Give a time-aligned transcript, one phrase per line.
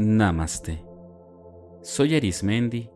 [0.00, 0.86] Namaste.
[1.82, 2.88] Soy Arismendi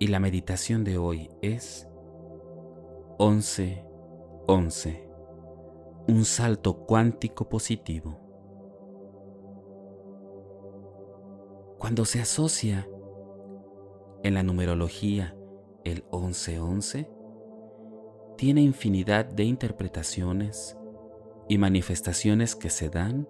[0.00, 1.86] y la meditación de hoy es
[3.18, 5.08] 11-11.
[6.08, 8.18] Un salto cuántico positivo.
[11.78, 12.88] Cuando se asocia
[14.24, 15.36] en la numerología
[15.84, 17.08] el 1111,
[18.36, 20.76] tiene infinidad de interpretaciones
[21.48, 23.28] y manifestaciones que se dan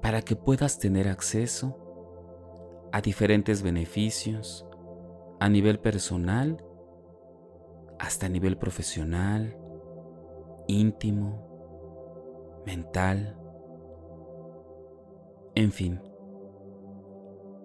[0.00, 1.86] para que puedas tener acceso
[2.92, 4.66] a diferentes beneficios
[5.40, 6.64] a nivel personal
[7.98, 9.56] hasta a nivel profesional,
[10.66, 13.36] íntimo, mental,
[15.54, 16.00] en fin.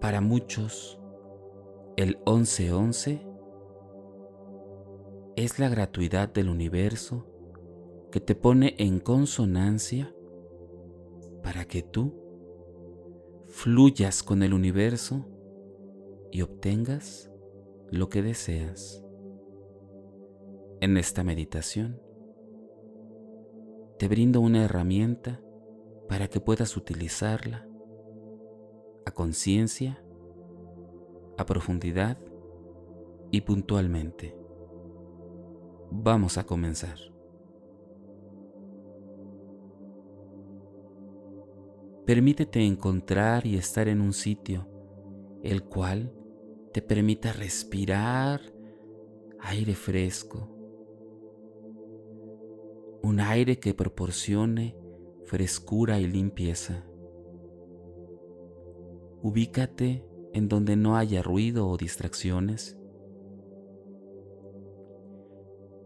[0.02, 1.00] Para muchos,
[1.96, 3.28] el 1111
[5.36, 7.28] es la gratuidad del universo
[8.12, 10.14] que te pone en consonancia
[11.44, 12.23] para que tú
[13.54, 15.28] fluyas con el universo
[16.32, 17.32] y obtengas
[17.92, 19.06] lo que deseas.
[20.82, 22.02] En esta meditación
[24.00, 25.40] te brindo una herramienta
[26.10, 27.70] para que puedas utilizarla
[29.06, 30.04] a conciencia,
[31.38, 32.18] a profundidad
[33.30, 34.36] y puntualmente.
[35.92, 37.13] Vamos a comenzar.
[42.06, 44.68] Permítete encontrar y estar en un sitio
[45.42, 46.14] el cual
[46.74, 48.42] te permita respirar
[49.40, 50.50] aire fresco,
[53.04, 54.78] un aire que proporcione
[55.24, 56.86] frescura y limpieza.
[59.22, 62.78] Ubícate en donde no haya ruido o distracciones,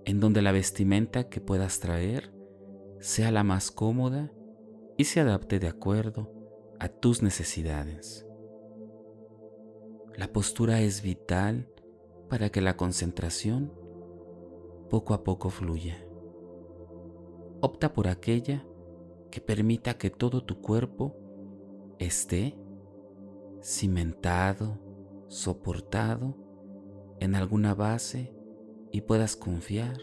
[0.06, 2.34] en donde la vestimenta que puedas traer
[3.00, 4.32] sea la más cómoda
[4.98, 6.32] y se adapte de acuerdo
[6.80, 8.26] a tus necesidades.
[10.16, 11.70] La postura es vital
[12.30, 13.72] para que la concentración
[14.90, 16.04] poco a poco fluya.
[17.62, 18.66] Opta por aquella
[19.30, 21.16] que permita que todo tu cuerpo
[22.00, 22.58] esté
[23.62, 24.80] cimentado,
[25.28, 26.36] soportado
[27.20, 28.34] en alguna base
[28.92, 29.98] y puedas confiar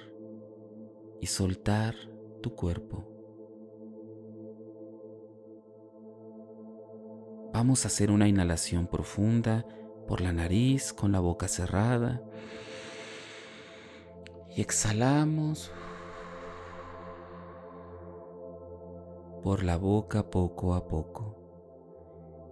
[1.20, 1.94] y soltar
[2.42, 3.13] tu cuerpo.
[7.54, 9.64] Vamos a hacer una inhalación profunda
[10.08, 12.20] por la nariz con la boca cerrada.
[14.56, 15.70] Y exhalamos
[19.44, 21.36] por la boca poco a poco.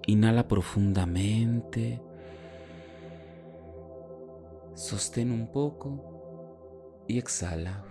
[0.06, 2.00] Inhala profundamente.
[4.74, 7.84] Sostén un poco y exhala.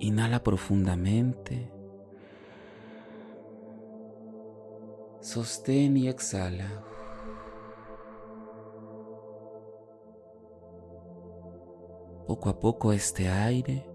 [0.00, 1.79] Inhala profundamente.
[5.20, 6.82] Sostén y exhala.
[12.26, 13.86] Poco a poco este aire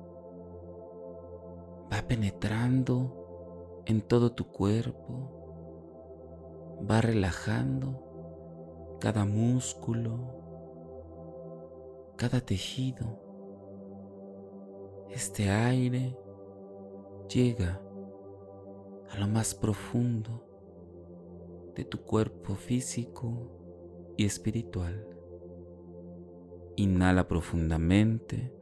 [1.91, 10.19] va penetrando en todo tu cuerpo, va relajando cada músculo,
[12.17, 13.19] cada tejido.
[15.09, 16.15] Este aire
[17.27, 17.81] llega
[19.09, 20.44] a lo más profundo
[21.75, 23.51] de tu cuerpo físico
[24.17, 25.07] y espiritual.
[26.77, 28.53] Inhala profundamente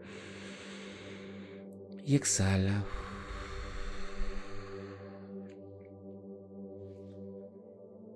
[2.03, 2.85] y exhala.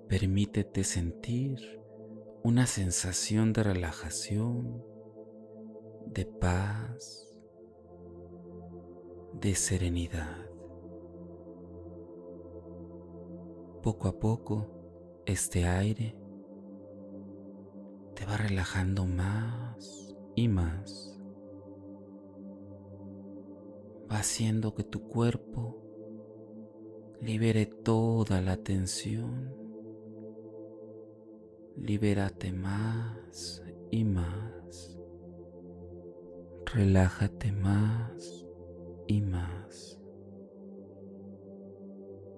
[0.08, 1.80] Permítete sentir
[2.42, 4.82] una sensación de relajación,
[6.06, 7.28] de paz,
[9.34, 10.48] de serenidad.
[13.82, 14.77] Poco a poco,
[15.32, 16.16] este aire
[18.14, 21.20] te va relajando más y más.
[24.10, 25.82] Va haciendo que tu cuerpo
[27.20, 29.54] libere toda la tensión.
[31.76, 34.98] Libérate más y más.
[36.74, 38.46] Relájate más
[39.06, 40.00] y más.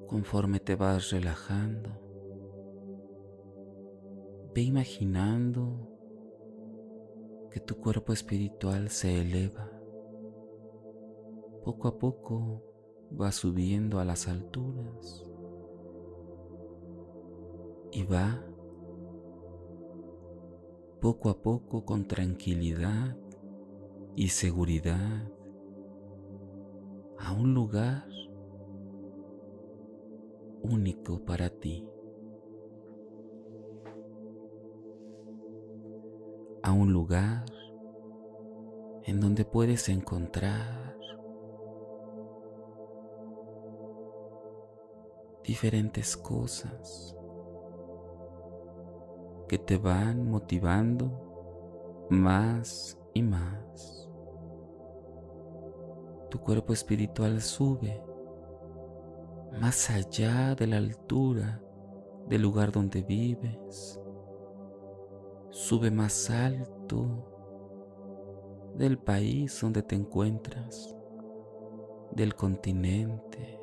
[0.06, 2.09] Conforme te vas relajando,
[4.54, 5.88] Ve imaginando
[7.50, 9.70] que tu cuerpo espiritual se eleva.
[11.64, 12.62] Poco a poco
[13.20, 15.26] va subiendo a las alturas
[17.92, 18.44] y va
[21.00, 23.16] poco a poco con tranquilidad
[24.16, 25.30] y seguridad
[27.18, 28.06] a un lugar
[30.62, 31.86] único para ti.
[36.70, 37.46] A un lugar
[39.02, 40.96] en donde puedes encontrar
[45.42, 47.16] diferentes cosas
[49.48, 54.08] que te van motivando más y más.
[56.30, 58.00] Tu cuerpo espiritual sube
[59.60, 61.60] más allá de la altura
[62.28, 63.99] del lugar donde vives.
[65.50, 67.06] Sube más alto
[68.76, 70.96] del país donde te encuentras,
[72.12, 73.60] del continente.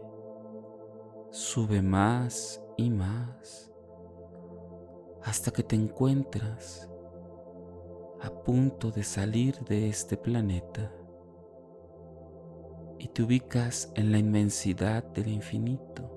[1.29, 3.71] Sube más y más
[5.23, 6.89] hasta que te encuentras
[8.21, 10.91] a punto de salir de este planeta
[12.99, 16.13] y te ubicas en la inmensidad del infinito.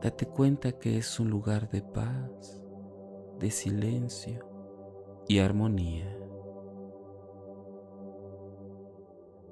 [0.00, 2.62] Date cuenta que es un lugar de paz,
[3.38, 4.44] de silencio
[5.28, 6.12] y armonía.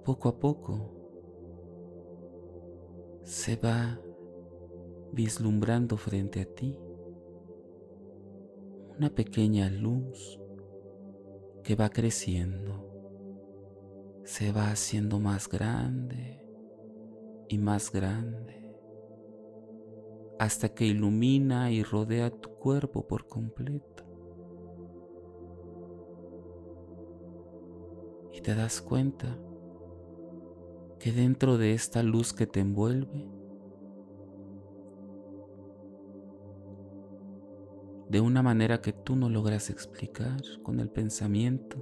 [0.04, 0.90] Poco a poco
[3.22, 4.00] se va
[5.12, 6.78] vislumbrando frente a ti
[8.96, 10.40] una pequeña luz
[11.64, 12.90] que va creciendo,
[14.24, 16.44] se va haciendo más grande
[17.48, 18.63] y más grande,
[20.38, 24.04] hasta que ilumina y rodea tu cuerpo por completo.
[28.32, 29.38] Y te das cuenta
[30.98, 33.30] que dentro de esta luz que te envuelve,
[38.08, 41.76] de una manera que tú no logras explicar con el pensamiento,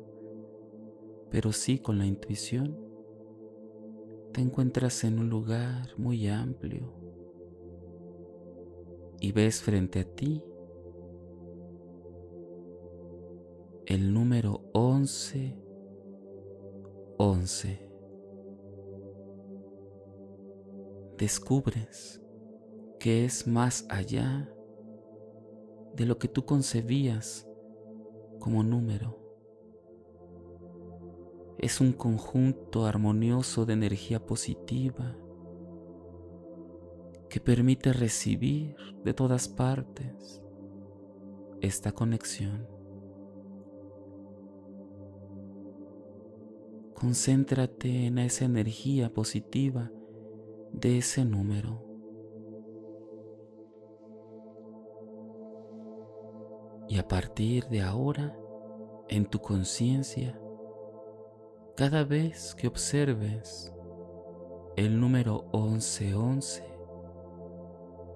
[1.30, 2.78] pero sí con la intuición,
[4.32, 7.01] te encuentras en un lugar muy amplio
[9.22, 10.42] y ves frente a ti
[13.86, 15.56] el número 11,
[17.18, 17.90] 11.
[21.18, 22.20] Descubres
[22.98, 24.52] que es más allá
[25.94, 27.48] de lo que tú concebías
[28.40, 29.20] como número.
[31.58, 35.16] Es un conjunto armonioso de energía positiva
[37.32, 40.42] que permite recibir de todas partes
[41.62, 42.68] esta conexión.
[46.92, 49.90] Concéntrate en esa energía positiva
[50.72, 51.82] de ese número.
[56.86, 58.36] Y a partir de ahora,
[59.08, 60.38] en tu conciencia,
[61.78, 63.72] cada vez que observes
[64.76, 66.71] el número 1111,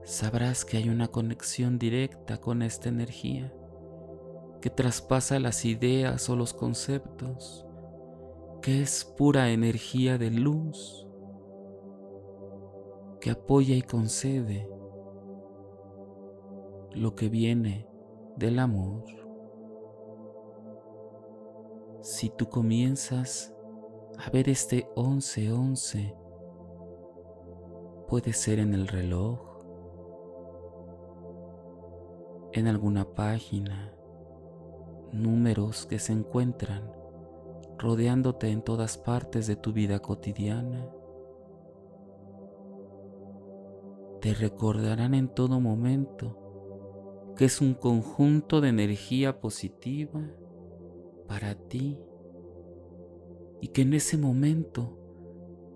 [0.06, 3.52] sabrás que hay una conexión directa con esta energía
[4.60, 7.66] que traspasa las ideas o los conceptos,
[8.62, 11.08] que es pura energía de luz,
[13.20, 14.70] que apoya y concede
[16.92, 17.88] lo que viene
[18.36, 19.02] del amor.
[22.00, 23.52] Si tú comienzas
[24.18, 26.16] a ver este 11-11,
[28.06, 29.55] puede ser en el reloj,
[32.60, 33.92] en alguna página,
[35.12, 36.90] números que se encuentran
[37.78, 40.88] rodeándote en todas partes de tu vida cotidiana.
[44.20, 50.22] Te recordarán en todo momento que es un conjunto de energía positiva
[51.28, 51.98] para ti
[53.60, 54.98] y que en ese momento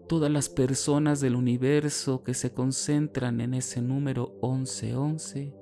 [0.08, 5.60] todas las personas del universo que se concentran en ese número 1111,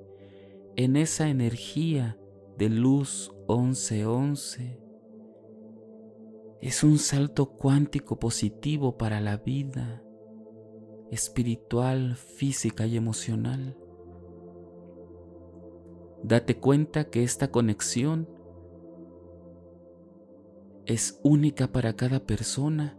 [0.79, 2.17] en esa energía
[2.57, 4.79] de luz 1111,
[6.61, 10.01] es un salto cuántico positivo para la vida
[11.11, 13.77] espiritual, física y emocional.
[16.23, 18.29] Date cuenta que esta conexión
[20.85, 22.97] es única para cada persona,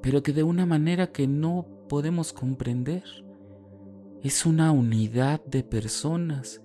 [0.00, 3.04] pero que de una manera que no podemos comprender.
[4.22, 6.62] Es una unidad de personas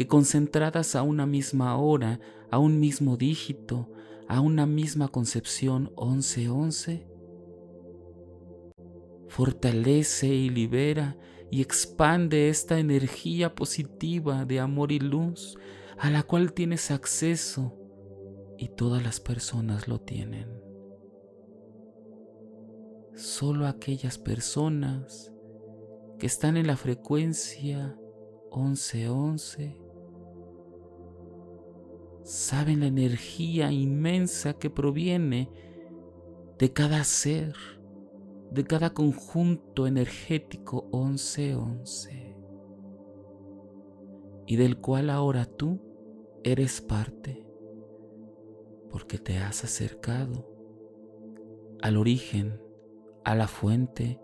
[0.00, 3.92] que concentradas a una misma hora, a un mismo dígito,
[4.28, 7.06] a una misma concepción 11-11,
[9.28, 11.18] fortalece y libera
[11.50, 15.58] y expande esta energía positiva de amor y luz
[15.98, 17.76] a la cual tienes acceso
[18.56, 20.48] y todas las personas lo tienen.
[23.14, 25.30] Solo aquellas personas
[26.18, 27.98] que están en la frecuencia
[28.50, 29.79] 1111
[32.22, 35.50] saben la energía inmensa que proviene
[36.58, 37.54] de cada ser,
[38.50, 42.36] de cada conjunto energético 1111
[44.46, 45.80] y del cual ahora tú
[46.42, 47.46] eres parte
[48.90, 50.46] porque te has acercado
[51.80, 52.60] al origen,
[53.24, 54.20] a la fuente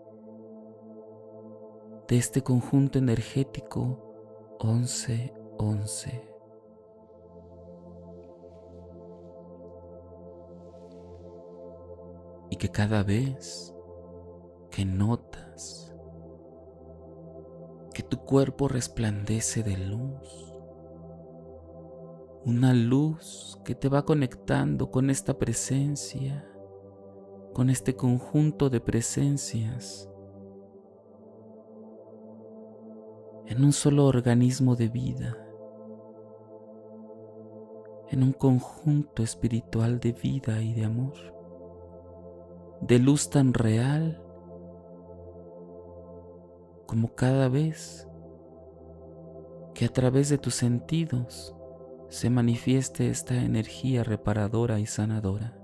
[2.07, 6.26] de este conjunto energético 1111.
[12.57, 13.73] Que cada vez
[14.71, 15.95] que notas
[17.93, 20.53] que tu cuerpo resplandece de luz,
[22.45, 26.47] una luz que te va conectando con esta presencia,
[27.53, 30.09] con este conjunto de presencias
[33.47, 35.37] en un solo organismo de vida,
[38.09, 41.36] en un conjunto espiritual de vida y de amor,
[42.81, 44.21] de luz tan real
[46.85, 48.07] como cada vez
[49.73, 51.55] que a través de tus sentidos
[52.09, 55.57] se manifieste esta energía reparadora y sanadora.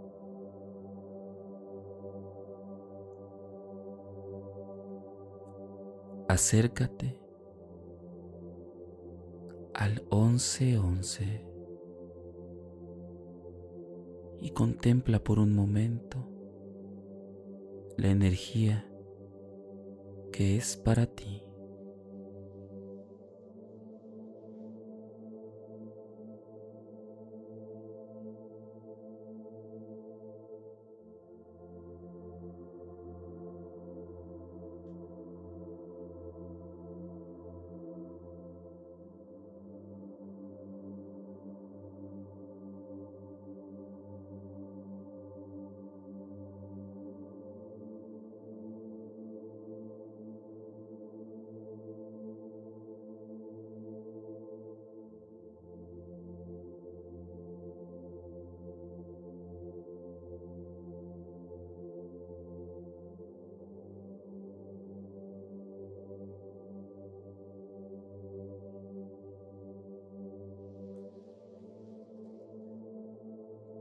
[6.28, 7.20] Acércate
[9.74, 11.46] al 1111
[14.42, 16.33] y contempla por un momento
[17.98, 18.86] la energía
[20.32, 21.44] que es para ti.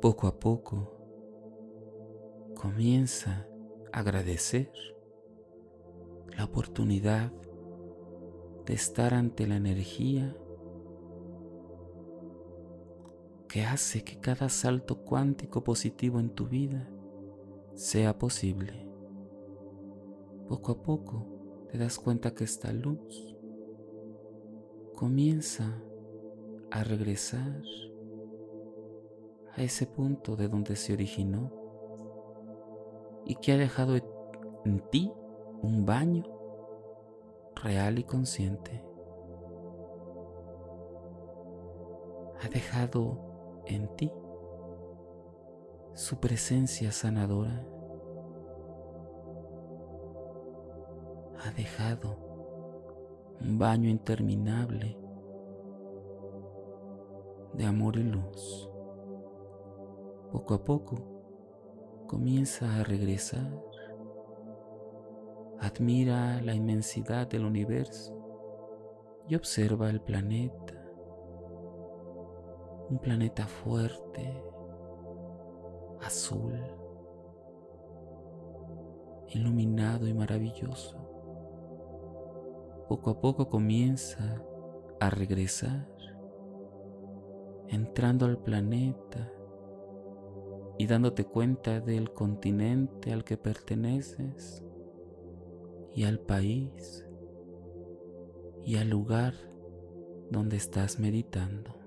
[0.03, 0.91] Poco a poco
[2.57, 3.47] comienza
[3.93, 4.73] a agradecer
[6.37, 7.33] la oportunidad
[8.67, 10.37] de estar ante la energía
[13.47, 16.91] que hace que cada salto cuántico positivo en tu vida
[17.77, 18.89] sea posible.
[20.49, 21.29] Poco a poco
[21.71, 23.37] te das cuenta que esta luz
[24.97, 25.81] comienza
[26.73, 27.63] a regresar
[29.57, 31.53] a ese punto de donde se originó
[33.25, 33.97] y que ha dejado
[34.65, 35.13] en ti
[35.63, 36.25] un baño
[37.55, 38.85] real y consciente.
[42.43, 44.13] Ha dejado en ti
[45.95, 47.65] su presencia sanadora.
[51.45, 52.17] Ha dejado
[53.41, 54.97] un baño interminable
[57.55, 58.72] de amor y luz
[60.33, 60.97] poco a poco
[62.07, 63.53] comienza a regresar.
[65.61, 68.17] Admira la inmensidad del universo
[69.29, 70.73] y observa el planeta.
[72.89, 74.43] Un planeta fuerte,
[76.01, 76.59] azul,
[79.29, 80.97] iluminado y maravilloso.
[82.89, 84.43] Poco a poco comienza
[84.99, 85.87] a regresar,
[87.69, 89.31] entrando al planeta
[90.83, 94.65] y dándote cuenta del continente al que perteneces
[95.95, 97.07] y al país
[98.65, 99.33] y al lugar
[100.29, 101.82] donde estás meditando.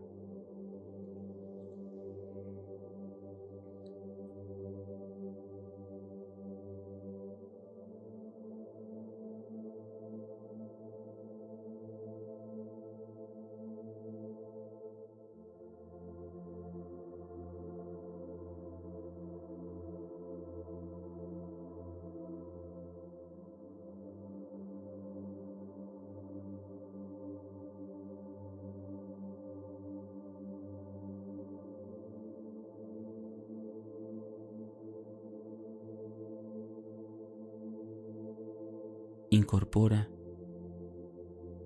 [39.35, 40.09] Incorpora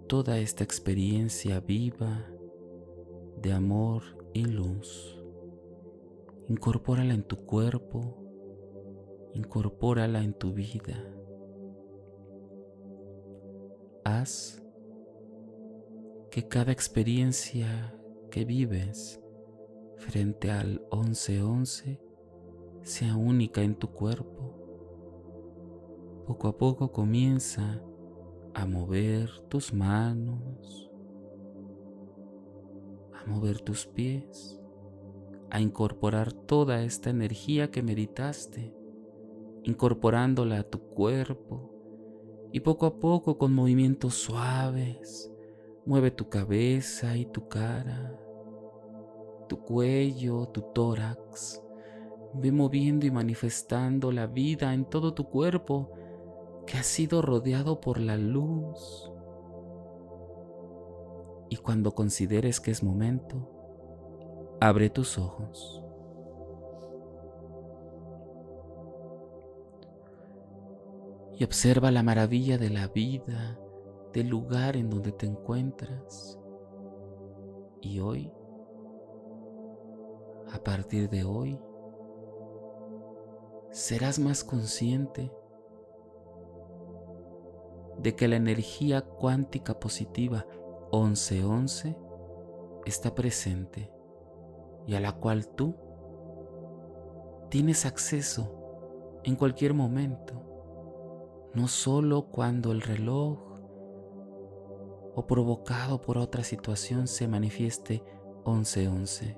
[0.08, 2.26] toda esta experiencia viva
[3.40, 4.02] de amor
[4.34, 5.24] y luz.
[6.48, 8.18] Incorpórala en tu cuerpo,
[9.36, 11.14] incorpórala en tu vida.
[14.04, 14.64] Haz
[16.32, 17.96] que cada experiencia
[18.32, 19.22] que vives
[19.98, 22.02] frente al 1111
[22.82, 24.59] sea única en tu cuerpo.
[26.30, 27.82] Poco a poco comienza
[28.54, 30.92] a mover tus manos,
[33.16, 34.62] a mover tus pies,
[35.50, 38.76] a incorporar toda esta energía que meditaste,
[39.64, 41.74] incorporándola a tu cuerpo
[42.52, 45.34] y poco a poco con movimientos suaves,
[45.84, 48.16] mueve tu cabeza y tu cara,
[49.48, 51.64] tu cuello, tu tórax.
[52.36, 55.96] Ve moviendo y manifestando la vida en todo tu cuerpo
[56.70, 59.12] que ha sido rodeado por la luz.
[61.50, 65.84] Y cuando consideres que es momento, abre tus ojos.
[71.40, 73.60] Y observa la maravilla de la vida,
[74.14, 76.38] del lugar en donde te encuentras.
[77.82, 78.32] Y hoy,
[80.54, 81.60] a partir de hoy,
[83.72, 85.32] serás más consciente
[88.02, 90.46] de que la energía cuántica positiva
[90.92, 91.98] 1111
[92.86, 93.92] está presente
[94.88, 95.76] y a la cual tú
[97.50, 98.56] tienes acceso
[99.24, 103.40] en cualquier momento, no solo cuando el reloj
[105.16, 108.04] o provocado por otra situación se manifieste
[108.46, 109.38] 1111.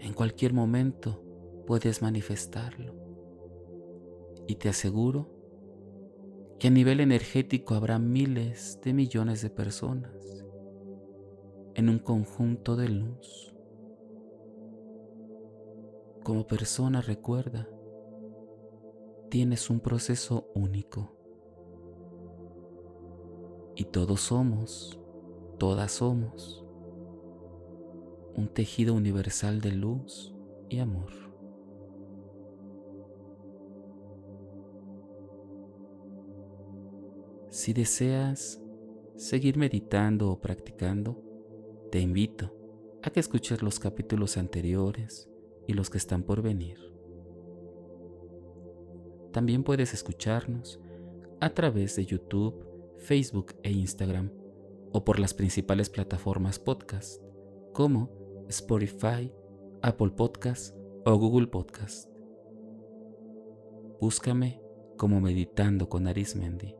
[0.00, 1.22] En cualquier momento
[1.66, 2.99] puedes manifestarlo
[4.46, 5.28] y te aseguro
[6.58, 10.44] que a nivel energético habrá miles de millones de personas
[11.74, 13.54] en un conjunto de luz.
[16.22, 17.66] Como persona recuerda,
[19.30, 21.16] tienes un proceso único.
[23.74, 25.00] Y todos somos,
[25.58, 26.66] todas somos,
[28.36, 30.34] un tejido universal de luz
[30.68, 31.29] y amor.
[37.60, 38.58] Si deseas
[39.16, 41.22] seguir meditando o practicando,
[41.90, 42.56] te invito
[43.02, 45.28] a que escuches los capítulos anteriores
[45.66, 46.78] y los que están por venir.
[49.30, 50.80] También puedes escucharnos
[51.38, 54.32] a través de YouTube, Facebook e Instagram
[54.92, 57.22] o por las principales plataformas podcast
[57.74, 58.08] como
[58.48, 59.30] Spotify,
[59.82, 62.08] Apple Podcast o Google Podcast.
[64.00, 64.62] Búscame
[64.96, 66.79] como Meditando con Arismendi.